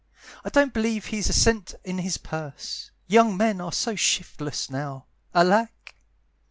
I 0.43 0.49
don't 0.49 0.73
believe 0.73 1.05
he's 1.05 1.29
a 1.29 1.33
cent 1.33 1.75
in 1.83 1.99
his 1.99 2.17
purse, 2.17 2.89
Young 3.05 3.37
men 3.37 3.61
are 3.61 3.71
so 3.71 3.93
shiftless 3.95 4.67
now, 4.67 5.05
alack! 5.31 5.93